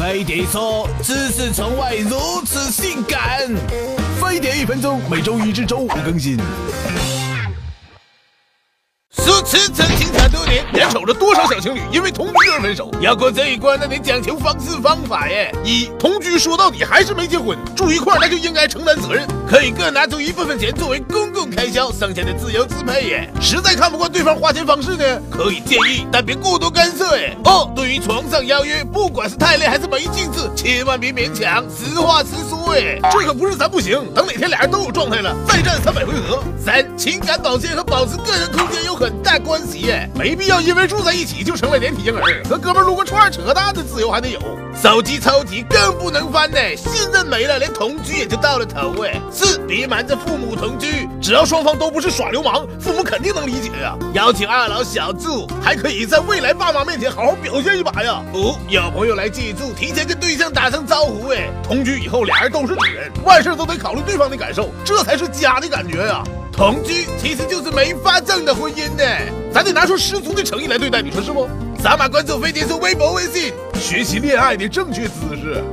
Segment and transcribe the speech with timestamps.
[0.00, 3.46] 飞碟说：“知识从外如此性感。”
[4.18, 6.38] 飞碟一分钟，每周一至周五更新。
[9.30, 12.90] 如此曾经差多年，眼瞅着多少小情侣因为同居而分手。
[13.00, 15.54] 要过这一关，那得讲求方式方法耶。
[15.64, 23.30] 一同居说到底还是没结婚，住一块那就应该承担责任，可以各拿出一部分钱作为公共开销，剩下的自由支配耶。
[23.40, 27.36] 实在看不惯对方花钱方式呢，可以建议，但别过多干涉耶。
[27.44, 32.98] 二对于床上邀约，不管是太累还是没劲致，千万别勉强，实话实说哎。
[33.12, 36.42] 这可不是咱不行，等哪天俩人都有状态了，再战三百回合。
[36.58, 44.38] 三情感保鲜和保持个人空间有很大关系耶，没必要因为住在一起就成了连体婴儿，和哥们撸个串扯淡的自由还得有。
[44.78, 49.18] 手机超级更不能翻呢，信任没了，连同居也就到了头哎。
[49.32, 53.96] 四别瞒着父母同居，只要双方都不是耍流氓，父母肯定能理解呀。
[54.12, 58.22] 邀请二老小住，还可以在未来爸妈面前好好表现一把呀。
[58.34, 61.48] 五有朋友来借住，提前跟对象打声招呼哎。
[61.62, 66.22] 同居以后俩人都是女人，万事都得考虑对方的感受，这才是家的感觉呀。
[66.60, 69.02] 同居其实就是没发证的婚姻呢，
[69.50, 71.48] 咱得拿出十足的诚意来对待，你说是不？
[71.82, 75.64] 扫码关注飞碟说微博、微信，学习恋爱的正确姿势。